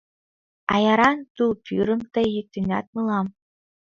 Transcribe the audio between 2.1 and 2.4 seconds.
тый